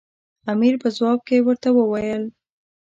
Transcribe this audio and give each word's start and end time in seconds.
امیر 0.51 0.75
په 0.81 0.87
ځواب 0.97 1.19
کې 1.27 1.37
ورته 1.47 1.69
وویل. 1.73 2.23